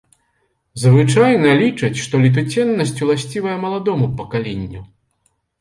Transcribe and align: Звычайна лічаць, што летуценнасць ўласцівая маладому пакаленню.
Звычайна 0.83 1.51
лічаць, 1.61 2.01
што 2.05 2.21
летуценнасць 2.23 2.97
ўласцівая 3.05 3.57
маладому 3.67 4.11
пакаленню. 4.23 4.81